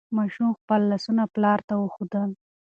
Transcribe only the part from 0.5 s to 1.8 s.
خپل لاسونه پلار ته